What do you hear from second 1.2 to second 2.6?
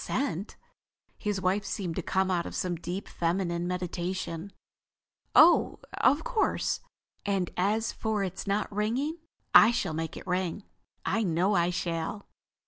wife seemed to come out of